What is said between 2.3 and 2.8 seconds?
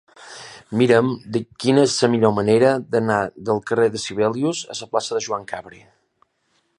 manera